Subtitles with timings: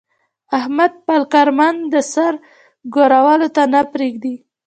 [0.57, 2.33] احمد خپل کارمندان د سر
[2.95, 4.35] ګرولو ته نه پرېږي.